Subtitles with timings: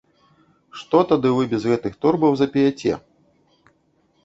[0.79, 2.93] Што тады вы без гэтых торбаў запеяце?